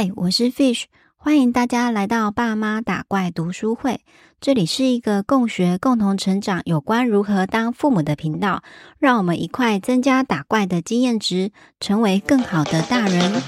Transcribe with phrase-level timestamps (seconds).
[0.00, 0.84] 嗨，我是 Fish，
[1.16, 4.02] 欢迎大家来到爸妈打怪读书会。
[4.40, 8.62] 这里是一个共学、共同成长有关如何当父母的频道，
[9.00, 11.50] 让我们一块增加打怪的经验值，
[11.80, 13.42] 成为更好的大人。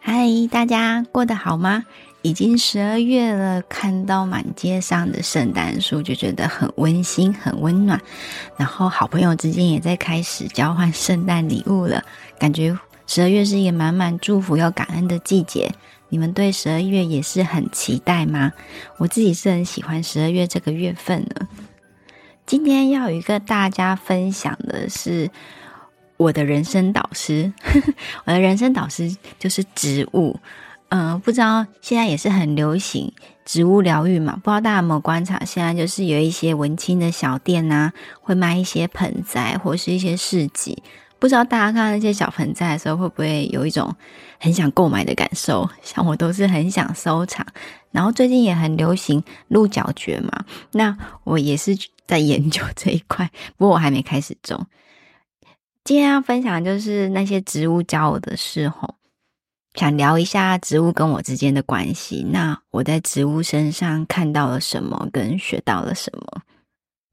[0.00, 1.84] 嗨，大家过得好吗？
[2.26, 8.00] 已经十二月了，看到满街上的圣诞树，就觉得很温馨、很温暖。
[8.56, 12.02] 然后好朋友之间也在开始交换圣诞礼物了，
[12.36, 12.76] 感觉
[13.06, 15.72] 十二月是一个满满祝福又感恩的季节。
[16.08, 18.52] 你们对十二月也是很期待吗？
[18.96, 21.46] 我自己是很喜欢十二月这个月份的。
[22.44, 25.30] 今天要与跟大家分享的是
[26.16, 27.52] 我的人生导师，
[28.26, 30.36] 我的人生导师就是植物。
[30.88, 33.12] 嗯、不知道现在也是很流行
[33.44, 34.34] 植物疗愈嘛？
[34.36, 40.82] 不知道大家有没有观察，现在就是有一些文青的小店啊，会卖一些盆栽或是一些市集。
[41.18, 43.94] 不知道大家看到那些小盆栽的时候，会不会有一种
[44.38, 45.68] 很想购买的感受？
[45.82, 47.44] 像我都是很想收藏。
[47.90, 51.76] 然后最近也很流行鹿角蕨嘛，那我也是
[52.06, 54.66] 在研究这一块，不过我还没开始种。
[55.82, 58.94] 今天要分享就是那些植物教我的事吼。
[59.76, 62.26] 想聊一下植物跟我之间的关系。
[62.30, 66.42] 那我在植物身上看到了什么，跟学到了什么？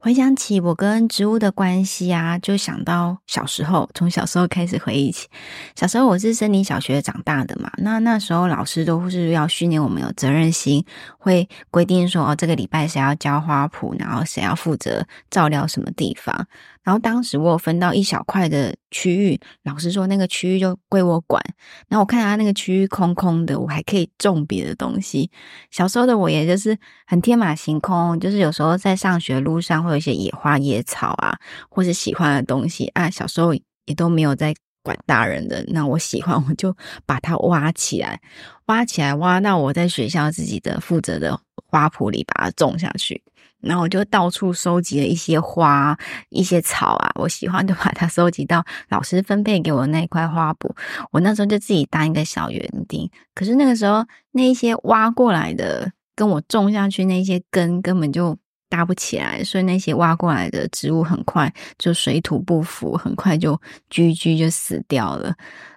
[0.04, 5.30] 回想起我跟植物的关系啊，就想到小时候，从小时候开始回忆起。
[5.78, 10.84] 小时候我是森林小学长大的嘛，那那时候老师都是要训练我们有责任心，
[11.18, 16.48] 会规定说哦，这个礼拜谁要浇花圃，然后谁要负责照料什么地方。
[16.84, 21.42] 然后当时我有分到一小块的区域，老师说那个区域就归我管。
[21.88, 25.32] 然后我看他那个区域空空的，我还可以种别的东西。
[25.72, 31.38] 小时候的我也就是很天马行空，就是有时候在上学路上会一些野花野草啊，
[31.70, 33.10] 或是喜欢的东西啊。
[33.10, 36.76] 小时候也都没有在管大人的，那我喜欢 我就
[37.06, 38.20] 把它挖起来，
[38.66, 43.22] 挖起来挖到我在学校自己的负责的花圃里，把它种下去。
[43.62, 45.98] 然后我就到处收集了一些花、
[46.28, 50.70] 一些草啊，我喜欢就把它收集到老师分配给我那块花圃。
[51.12, 53.10] 我那时候就自己当一个小园丁。
[53.34, 58.38] 可是那个时候，那一些挖过来的跟我种下去那些根根本就
[58.74, 63.62] 搭不起来，所以那些挖过来的植物很快就水土不服，很快就
[63.92, 65.32] 居居就死掉了。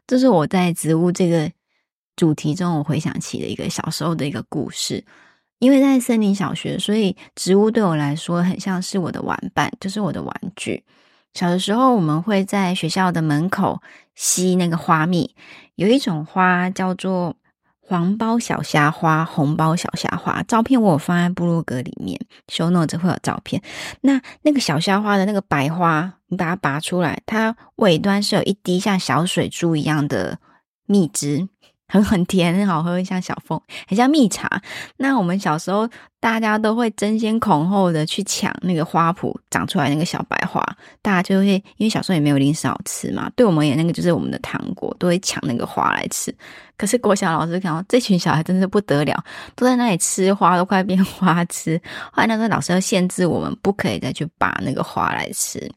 [0.06, 1.50] 这是我在植物这个
[2.16, 5.04] 主题中，我回想起的一个小时候的一个故事。
[5.58, 10.82] 因为在森林小学，所以植物对我来说很像是我的玩伴，就是我的玩具。
[11.34, 13.82] 小的时候，我们会在学校的门口
[14.14, 15.34] 吸那个花蜜，
[15.74, 17.36] 有一种花叫做
[17.88, 23.62] 黄包小虾花、红包小虾花，照片我有放在部落格里面，show notes 会有照片。
[24.00, 30.38] 那那个小虾花的那个白花，你把它拔出来，它尾端是有一滴像小水珠一样的
[30.86, 31.48] 蜜汁。
[31.88, 34.60] 很很甜，很好喝，像小蜂，很像蜜茶。
[34.96, 35.88] 那我们小时候，
[36.18, 40.60] 大家都会争先恐后的去抢那个花圃长出来那个小白花，
[41.00, 46.34] 大家就会因为小时候也没有零食好吃嘛，对我们也那个就是我们的糖果，都会抢那个花来吃。
[46.76, 51.80] 可是国小老师看到这群小孩真是不得了，都在那里吃花，都快变花痴。
[52.12, 55.70] 后来那个老师要限制我们，不可以再去拔那个花来吃。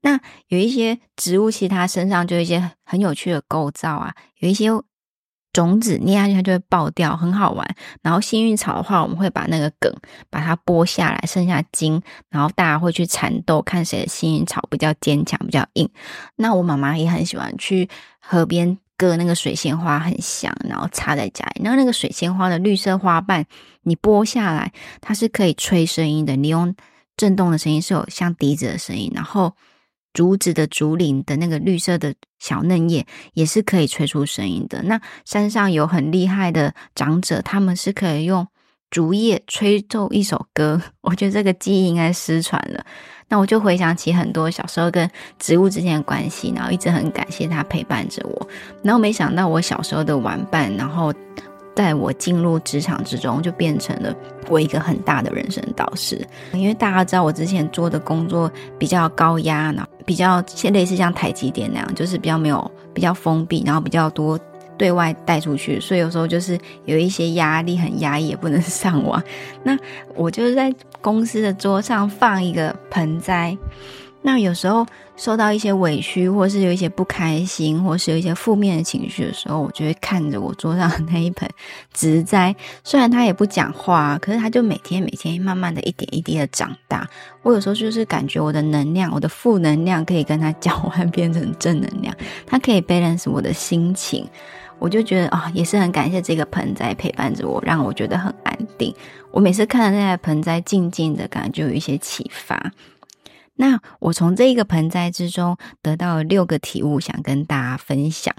[0.00, 4.68] 那有一些植物，其实它身上就有一些很有趣的构造啊，有一些。
[5.54, 7.66] 种子捏下去它就会爆掉，很好玩。
[8.02, 9.90] 然后幸运草的话，我们会把那个梗
[10.28, 15.88] 把它剥下来，剩下茎，然后大家会去缠斗，看谁的幸运草比较坚强、比较硬。
[16.36, 17.88] 那我妈妈也很喜欢去
[18.20, 21.62] 河边割那个水仙花，很香，然后插在家里。
[21.62, 23.46] 然后那个水仙花的绿色花瓣，
[23.84, 26.74] 你剥下来，它是可以吹声音的，你用
[27.16, 29.54] 震动的声音是有像笛子的声音，然后。
[30.14, 34.82] 竹子的竹林的那个绿色的小嫩叶也是可以吹出声音的。
[34.84, 38.46] 那山上有很厉害的长者，他们是可以用
[38.90, 40.80] 竹叶吹奏一首歌。
[41.02, 42.82] 我觉得这个记忆应该失传了。
[43.28, 48.48] 那我就回想起很多小时候跟植物之间的关系，然后一直很感谢它陪伴着我。
[48.82, 51.12] 然后没想到我小时候的玩伴，然后。
[51.74, 54.14] 在我进入职场之中，就变成了
[54.48, 56.26] 我一个很大的人生导师。
[56.52, 60.42] 因为大家知道，我之前做的工作比较高压，然后比较
[60.72, 64.38] 类似像台积电那样，就是比较没有比较封闭，然后比较多
[64.76, 69.22] 对外带出去，所以有时候就是有一些压力，很压抑，也不能 上网。
[69.62, 69.76] 那
[70.14, 73.56] 我就是在公司的桌上放一个盆栽，
[74.26, 74.86] 那有时候
[75.16, 81.46] 受到一些委屈，或是有一些不开心，或是有一些负面的情绪的时候，我就会看着我桌上的那一盆
[81.92, 82.56] 植栽。
[82.82, 87.06] 虽然它也不讲话，可是它就每天每天慢慢的一点一滴的长大。
[87.42, 92.16] 我有时候就是感觉我的能量，我的负能量可以跟它交换，变成正能量。
[92.46, 94.26] 它可以 balance 我的心情，
[94.78, 98.94] 我就觉得啊、也是很感谢这个盆栽陪伴着我，让我觉得很安定。
[99.30, 102.72] 我每次看着那个盆栽静静的，感觉就有一些启发。
[103.56, 108.34] 那我从这一个盆栽之中得到了六个体悟，想跟大家分享。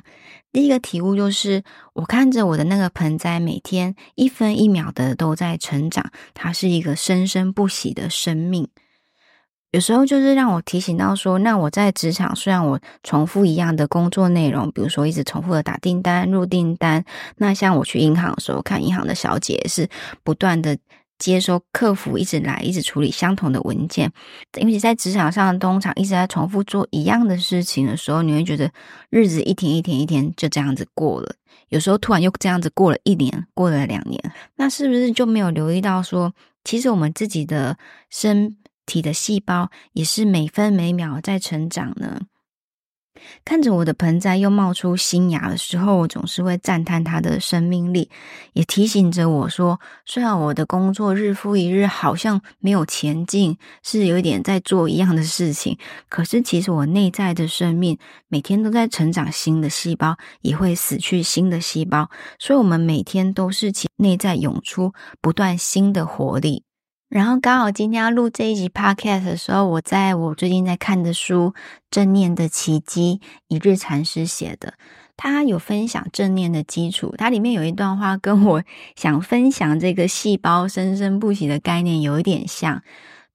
[0.52, 1.64] 第一个体悟就是，
[1.94, 8.68] 我看着我的那个盆栽，每天一分一秒的都在成长，它是一个生生不息的生命。
[9.72, 17.04] 有时候就是让我提醒到说，那我在职场，虽然我重复一样的工作内容，比如说一直重复的打订单、入订单，
[17.38, 19.90] 那像我去银行的时候，看银行的小姐是
[20.24, 20.78] 不断的。
[21.18, 24.12] 接收客服一直来，一直处理相同的文件，
[24.60, 28.70] 因为在职场上通常一直在重复做一样的事情的时候，你会觉得
[29.10, 31.36] 日子一天一天一天就这样子过了。
[31.70, 34.22] 有时候突然又这样子过了一年，过了两年，
[34.56, 36.34] 那是不是就没有留意到说，
[36.64, 37.78] 其实我们自己的
[38.10, 42.22] 身体的细胞也是每分每秒在成长呢？
[43.44, 48.10] 看着我的盆栽又冒出新芽的时候，我总是会赞叹它的生命力，
[48.54, 55.78] 也提醒着我说：虽然我的工作日复一日好像没有前进，是有一点在做一样的事情，
[56.10, 57.98] 可是其实我内在的生命
[58.28, 62.10] 每天都在成长，新的细胞也会死去，新的细胞，
[62.40, 66.64] 所以我们每天都是其内在涌出不断新的活力。
[67.08, 71.54] 然后刚好今天要录这一集 podcast 的时候，我在我最近在看的书
[71.92, 74.74] 《正念的奇迹》，一日禅师写的，
[75.16, 77.14] 他有分享正念的基础。
[77.18, 78.64] 它里面有一段话跟我
[78.96, 82.82] 想分享这个细胞生生不息的概念有一点像，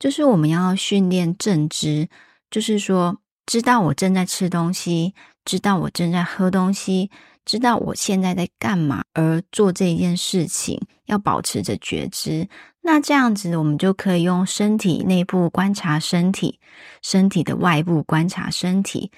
[0.01, 2.09] 就是我们要训练正知，
[2.51, 5.15] 就是说知道我正在吃东西，
[5.45, 7.11] 知道我正在喝东西，
[7.51, 12.49] 知道我现在在干嘛，而做这一件事情，要保持着觉知。
[12.81, 16.61] 那这样子，我们就可以用身体内部观察身体，
[17.03, 19.11] 身体的外部观察身体，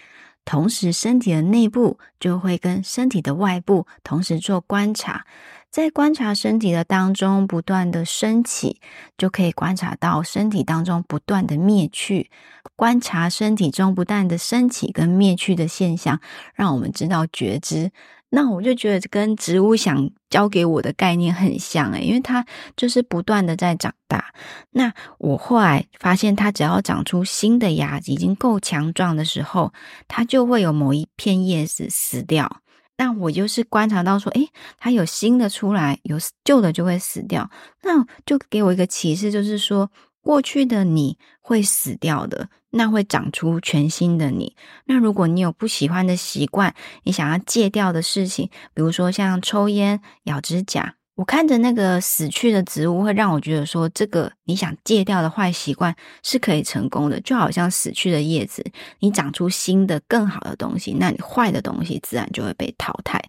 [0.47, 5.27] 同时身体的内部就会跟身体的外部同时做观察。
[5.73, 8.79] 在观察身体的当中，不断的升起，
[9.17, 12.31] 就可以观察到身体当中不断的灭去。
[12.77, 16.21] 观察身体中不断的升起跟灭去的现象，
[16.55, 17.91] 让我们知道觉知。
[18.29, 22.45] 那我就觉得跟植物想教给我的概念很像诶，因为它
[22.77, 24.35] 就是不断的在长大。
[24.73, 29.73] 那我后来发现，它只要长出新的芽，已经够强壮的时候，
[30.07, 32.62] 它就会有某一片叶子死掉。
[33.03, 37.51] 那我就是观察到说，诶，它有新的出来，有旧的就会死掉。
[37.83, 39.91] 那就给我一个启示，就是说。
[40.25, 44.55] 过去的你会死掉的，那会长出全新的你。
[44.85, 57.21] 那如果你有不喜欢的习惯，你想要戒掉的事情，比如说像抽烟、咬指甲，我看着那个死去的植物，会让我觉得说，这个你想戒掉的坏习惯是可以成功的。
[57.21, 58.65] 就好像死去的叶子，
[59.01, 63.23] 你长出新的、更好的东西，那你坏的东西自然就会被淘汰。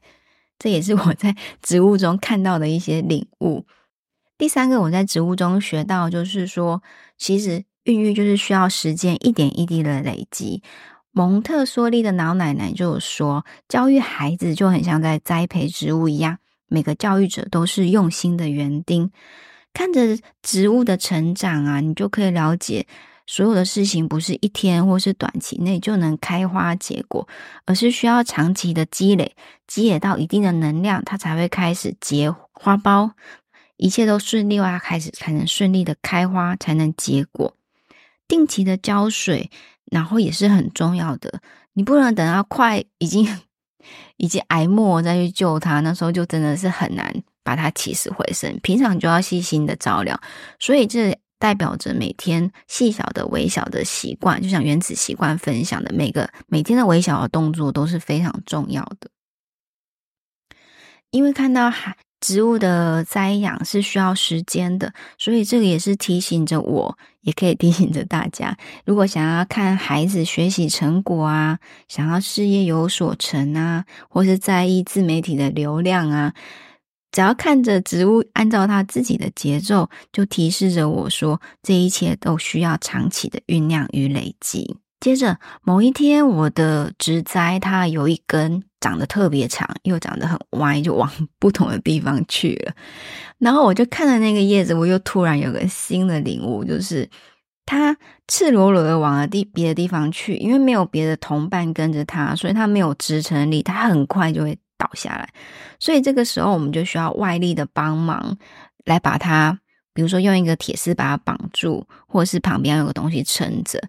[0.58, 3.66] 这也是我在植物中看到的一些领悟。
[4.38, 6.82] 第三个，我在植物中学到，就是说，
[7.18, 10.64] 其实孕育就是需要时间，一点一滴的累积。
[11.12, 16.40] 蒙特梭利的老奶奶就说，教育孩子就很像在栽培植物一样，
[16.74, 19.12] 每个教育者都是用心的园丁。
[19.74, 22.88] 看着植物的成长啊，你就可以了解，
[23.28, 27.28] 所有的事情不是一天或是短期内就能开花结果，
[27.66, 29.36] 而是需要长期的积累，
[29.68, 33.12] 积累到一定的能量，它才会开始结花苞。
[33.78, 37.56] 一切都顺利，啊开始才能顺利的开花，才能结果。
[38.28, 39.52] 定期的浇水，
[39.92, 41.42] 然后也是很重要的。
[41.74, 43.28] 你不能等到快已经
[44.18, 47.14] 以及挨没再去救他，那时候就真的是很难
[47.44, 48.60] 把他起死回生。
[48.62, 50.20] 平常就要细心的照料，
[50.60, 59.10] 所以这代表着每天细小的微小的习惯，就像原子习惯分享的，每个每天的微小的动作都是非常重要的。
[61.12, 61.98] 因为看到海。
[62.24, 68.58] 植物的栽养是需要时间的，所以这个也是提醒着我，也可以提醒着大家。
[68.86, 76.34] 如果想要看孩子学习成果啊，想要事业有所成啊，或是在意自媒体的流量啊，
[77.12, 84.78] 只要看着植物按照它自己的节奏，就提示着我说，这一切都需要长期的酝酿与累积。
[85.04, 92.74] 接着某一天，我的植栽它有一根长得特别长，又长得很歪，就往不同的地方去了。
[93.38, 97.10] 然后我就看了那个叶子，我又突然有个新的领悟，就是
[97.66, 97.98] 它
[98.30, 105.28] 赤裸裸的往了地别的地方去，因为没有别的同伴跟着它，所以它没有支撑力，它很快就会倒下来。
[105.82, 108.38] 所以这个时候，我们就需要外力的帮忙
[108.86, 109.60] 来把它，
[109.94, 113.82] 比如说用一个铁丝把它绑住，或者是旁边有个东西撑着。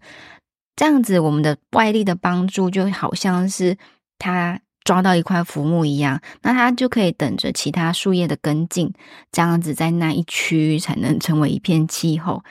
[0.76, 3.76] 这样子，我们的外力的帮助就好像是
[4.18, 8.92] 他抓到一块浮木一样，那他就可以等着其他树叶的跟进，
[9.32, 12.42] 这样子在那一区才能成为一片气候。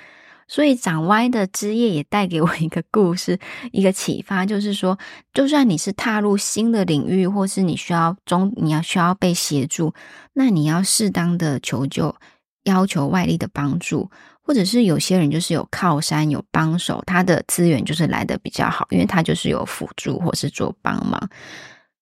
[0.48, 3.40] 所以长歪的枝叶也带给我一个故事，
[3.72, 5.00] 一个启发，就是说，
[5.34, 9.94] 就算你是踏入新的领域，或是你需要中，你要需要被协助，
[10.34, 12.16] 那你要适当的求救，
[12.64, 14.12] 要求外力的帮助。
[14.46, 21.30] 或者是有些人就是有靠山有帮手，他的资源就是来的比较好，因为他就是有辅助或是做帮忙。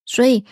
[0.05, 0.43] 所以，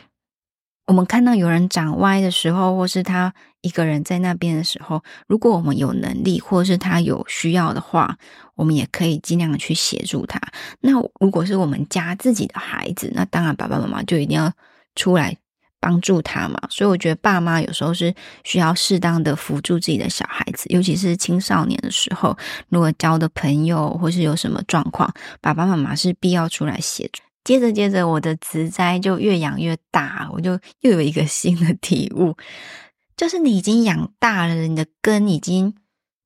[0.86, 8.17] 我们看到有人长歪的时候，或是他一个人在那边的时候，如果我们有能力，或是他有需要的话，
[8.55, 10.39] 我们也可以尽量去协助他。
[10.79, 14.53] 那如果是我们家自己的孩子，那当然爸爸妈妈就一定要
[14.96, 15.36] 出来。
[15.79, 25.09] 帮助他嘛，所以我觉得爸妈有时候是需要适当的辅助自己的小孩子，尤其是青少年的时候，如果交的朋友或是有什么状况，
[25.39, 27.24] 爸爸妈妈是必要出来协助。
[27.45, 32.36] 接着接着，我的植栽就越养越大，我就又有一个新的体悟，
[33.15, 35.74] 就是你已经养大了，你的根已经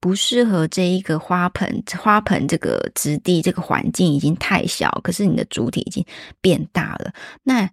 [0.01, 6.03] 不适合这一个花盆，花盆这个质地这个环境已经太小，可是你的主体已经
[6.41, 7.69] 变大了，那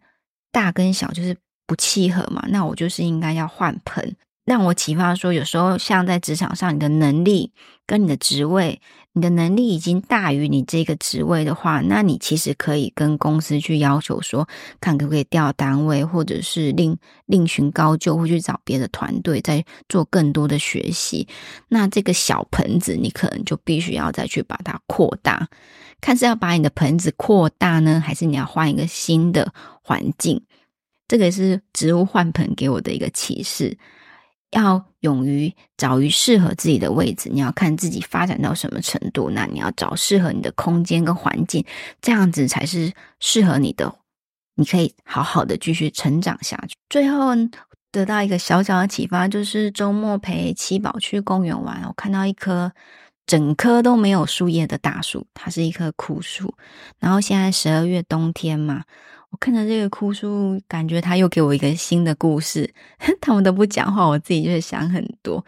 [0.52, 1.34] 大跟小就是。
[1.70, 2.44] 不契合嘛？
[2.48, 4.16] 那我就是应该要换盆。
[4.44, 7.52] 让我启发说，有时候像在职场上，你的能力
[7.86, 8.80] 跟你的职位，
[9.12, 14.48] 你的能力已经大于你这个职位的话，那你其实可以跟公司去要求说，
[14.80, 16.96] 看可不可以调单位，或者是另
[17.26, 21.28] 另寻高就，或去找别的团队再做更多的学习。
[21.68, 25.46] 那这个小盆子，你可能就必须要再去把它扩大，
[26.00, 29.52] 看是要把你的盆子扩大呢，还是你要换一个新的
[29.84, 30.42] 环境。
[31.10, 33.76] 这个是植物换盆给我的一个启示，
[34.52, 37.28] 要勇于找于适合自己的位置。
[37.32, 41.66] 你要看自己发展到什么程度，那你要找适合你的空间跟环境，
[42.00, 43.92] 这样子才是适合你的。
[44.54, 46.76] 你可以好好的继续成长下去。
[46.88, 47.30] 最后
[47.90, 52.70] 得到一个小小的启发，就是周末陪七宝去公园玩，我看到一棵
[53.26, 56.54] 整棵都没有树叶的大树，它是一棵枯树。
[57.00, 58.84] 然后现在十二月冬天嘛。
[59.30, 62.68] 我看着这个枯树，感觉他又给我一个新的故事。
[63.20, 65.44] 他们都不讲话，我自己就会想很多。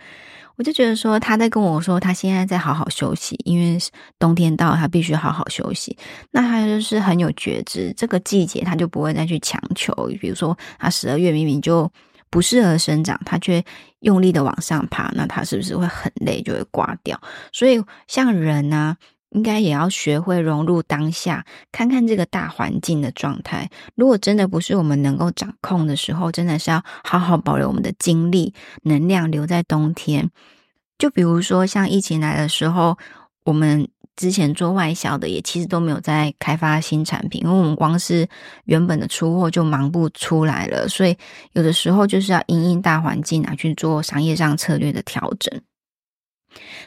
[0.56, 3.76] 我就觉得说，他在跟我说，他现在在好好休息，因为
[4.18, 5.96] 冬天到了，他必须好好休息。
[6.30, 9.92] 那他就是很有觉知，这个季节他就不会再去强求。
[10.20, 11.90] 比如说，他十二月明明就
[12.30, 13.64] 不适合生长，他却
[14.00, 17.20] 用力的往上爬，那他是不是会很累，就会挂掉？
[17.50, 18.96] 所以，像人呢、啊。
[19.32, 23.70] 应该也要学会融入当下，看看这个大环境的状态。
[23.94, 30.30] 如果真的不是我们能够掌控的时候，真的是要好好保留我们的精力、能量留在冬天。
[30.98, 32.96] 就比如说像疫情来的时候，
[33.44, 38.28] 我们之前做外销的也其实都没有在开发新产品，因为我们光是
[38.66, 40.86] 原本的出货就忙不出来了。
[40.88, 41.16] 所以
[41.54, 45.60] 有的时候就是要因应大环境啊，去做商业上策略的调整。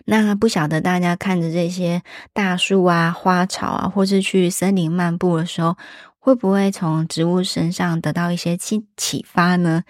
[0.05, 2.01] 那不晓得大家看着这些
[2.33, 5.77] 大树啊、花草啊，或是去森林漫步的时候，
[6.19, 9.83] 会不会从植物身上得到一些启启发呢？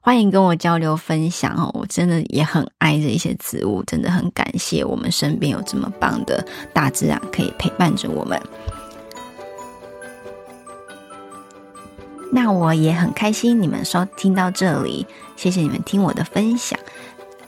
[0.00, 1.70] 欢迎跟我交流分享哦！
[1.74, 8.40] 我真的也很爱这些植物，真的很感谢我们身边有这么棒的大自然可以陪伴着我们。
[12.32, 15.04] 那我也很开心你们收听到这里，
[15.36, 16.78] 谢谢你们听我的分享。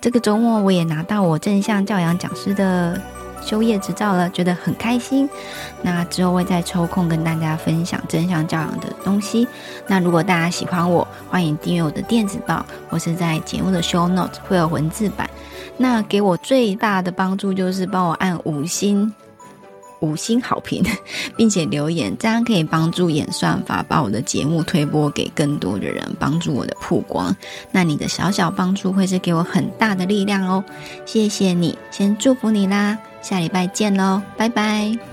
[0.03, 3.01] 这个周末我也拿到我正向教养讲师的
[3.41, 5.31] 修业执照了，觉得很开心。
[5.81, 9.47] 那之后会再抽空跟大家分享正向教养的东西。
[9.87, 15.31] 那如果大家喜欢我，欢迎订阅我的电子报，或是在节目的 show notes 会有文字版。
[15.77, 19.15] 那给我最大的帮助就是帮我按五星。
[20.03, 20.85] 五星好评，
[21.37, 27.35] 并且留言，这样可以帮助演算法把我的节目推播给更多的人，帮助我的曝光。
[27.71, 30.63] 那你的小小帮助会是给我很大的力量哦，
[31.07, 35.12] 谢谢你，先祝福你啦，下礼拜见喽，拜拜。